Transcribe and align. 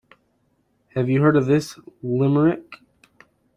Have 0.95 1.09
you 1.11 1.21
heard 1.21 1.35
this 1.45 1.77
limerick? 2.01 2.77